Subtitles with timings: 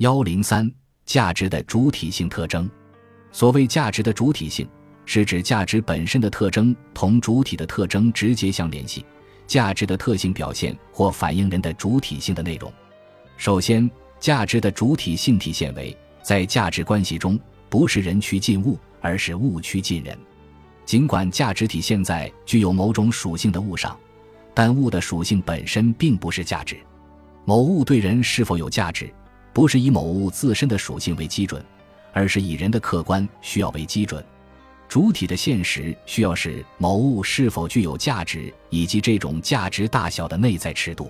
[0.00, 0.70] 幺零三
[1.04, 2.68] 价值的主体性特征。
[3.32, 4.66] 所谓价值的主体性，
[5.04, 9.04] 是指价值本身的特征同主体的特征直接相联系，
[9.46, 12.72] 价值的特性表现或反映人的主体性的内容。
[13.36, 17.38] 首先，价值的主体性体现为在价值关系中，
[17.68, 20.18] 不是人趋近物，而是物趋近人。
[20.86, 23.94] 尽管价值体现在具有某种属性的物上，
[24.54, 26.78] 但物的属性本身并不是价值。
[27.44, 29.12] 某物对人是否有价值，
[29.52, 31.64] 不是以某物自身的属性为基准。
[32.12, 34.20] 而是以人的客观需要为基准，
[34.88, 41.08] 主体的现实需要是某物是否具有价值，以及这种价值大小的内在尺度。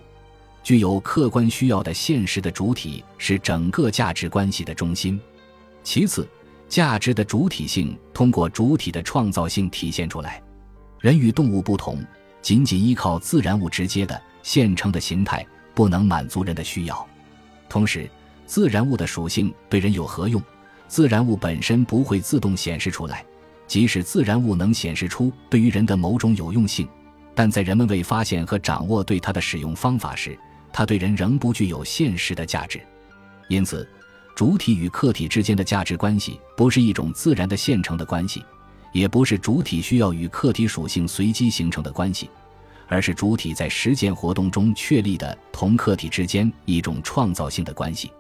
[0.63, 5.19] 具有客观需要的现实的主体是整个价值关系的中心。
[5.83, 6.29] 其次，
[6.69, 10.43] 价值的主体性通过主体的创造性体现出来。
[10.99, 12.05] 人与动物不同，
[12.43, 17.09] 仅仅依靠自然物直接的现成的形态不能满足人的需要。
[17.71, 18.07] 同时，
[18.51, 20.43] 自然物的属性对人有何用？
[20.89, 23.25] 自然物本身不会自动显示出来，
[23.69, 26.89] 即使自然物能显示出对于人的某种有用性，
[27.33, 30.37] 但在人们未发现和掌握对它的使用方法时，
[30.73, 32.81] 它对人仍不具有现实的价值。
[33.47, 33.89] 因此，
[34.35, 38.45] 主体与客体之间的价值关系不是一种自然的现成的关系，
[38.93, 42.29] 也不是主体需要与客体属性随机形成的关系，
[42.89, 48.11] 而是主体在实践活动中确立的同客体之间一种创造性的关系。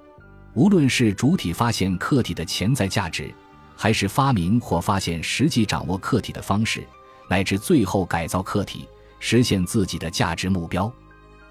[0.54, 3.32] 无论是主体发现客体的潜在价值，
[3.76, 6.86] 还是发明或发现实际掌握客体的方式，
[7.28, 8.88] 乃至最后改造客体，
[9.20, 10.92] 实现自己的价值目标，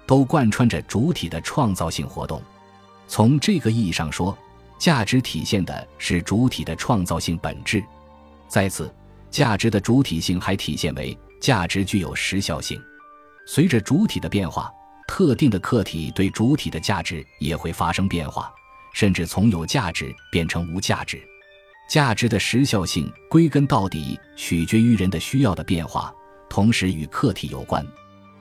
[0.06, 2.42] 都贯穿着主体的创造性活动。
[3.08, 4.36] 从这个意义上说，
[4.78, 7.82] 价值体现的是主体的创造性本质。
[8.48, 8.92] 再次，
[9.30, 12.80] 价值的主体性还体现为价值具有时效性。
[13.46, 14.70] 随着主体的变化，
[15.08, 18.52] 特定的客体对主体的价值也会发生变化。
[18.92, 21.22] 甚至从有价值变成无价值，
[21.88, 26.12] 价值的时效性归根到底取决于人的需要的变化，
[26.48, 27.86] 同时与客体有关。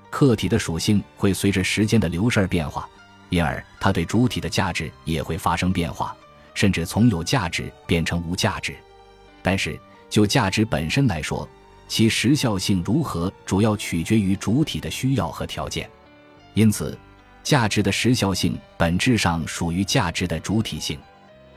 [0.09, 2.89] 客体的属性会随着时间的流逝而变化，
[3.29, 6.15] 因而它对主体的价值也会发生变化，
[6.53, 8.75] 甚至从有价值变成无价值。
[9.41, 9.79] 但是
[10.09, 11.47] 就价值本身来说，
[11.87, 15.89] 其时效性如何，主要取决于主体的需要和条件。
[16.53, 16.97] 因此。
[17.49, 20.99] 价值的时效性本质上属于价值的主体性。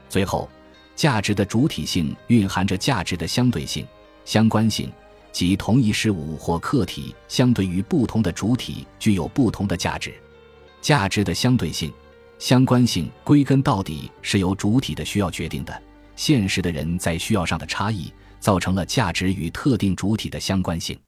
[0.08, 0.48] 最后，
[0.96, 3.86] 价值的主体性蕴含着价值的相对性、
[4.24, 4.90] 相关性，
[5.32, 10.14] 即同一事物或客体相对于不同的主体具有不同的价值。
[10.80, 11.92] 价值的相对性、
[12.38, 15.82] 相关性归根到底是由主体的需要决定的。
[16.16, 18.10] 现实的人在需要上的差异，
[18.40, 20.98] 造成了价值与特定主体的相关性。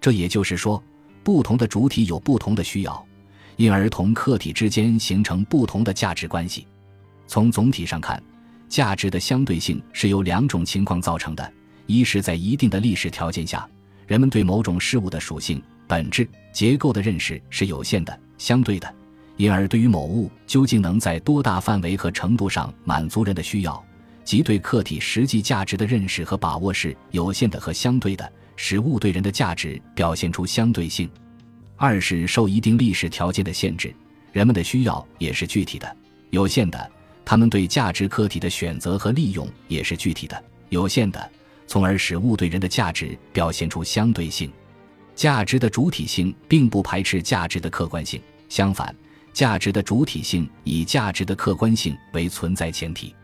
[0.00, 0.80] 这也就是说，
[1.24, 3.04] 不同的主体有不同的需要。
[3.60, 6.66] 因而同客体之间形成不同的价值关系。
[7.26, 8.18] 从总体上看，
[8.70, 11.52] 价值的相对性是由两种情况造成的：
[11.84, 13.68] 一是，在一定的历史条件下，
[14.06, 18.88] 人们对某种事物的属性、本质、结构的认识是有限的、相对的；
[19.36, 23.84] 因而对于某物究竟能在多大范围和程度上满足人的需要，
[24.24, 31.10] 即对客体实际价值的认识和把握是有限的和相对的，使物对人的价值表现出相对性。
[31.82, 33.90] 二是受一定历史条件的限制，
[34.32, 35.96] 人们的需要也是具体的、
[36.28, 36.90] 有限的，
[37.24, 41.30] 他们对价值客体的选择和利用也是具体的、有限的，
[41.66, 44.52] 从而使物对人的价值表现出相对性。
[45.14, 48.20] 价值的主体性并不排斥价值的客观性，
[48.50, 48.94] 相反，
[49.32, 53.14] 价值的主体性以价值的客观性为存在前提。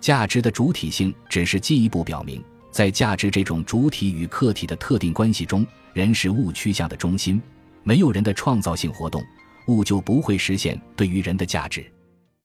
[0.00, 2.40] 价值的主体性只是进一步表明，
[2.70, 7.42] 在价值这种主体与客体的特定关系中，人是物趋向的中心。
[7.86, 9.24] 没有人的创造性活动，
[9.68, 11.86] 物就不会实现对于人的价值。